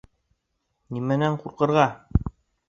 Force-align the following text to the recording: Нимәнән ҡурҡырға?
Нимәнән 0.97 1.37
ҡурҡырға? 1.45 1.85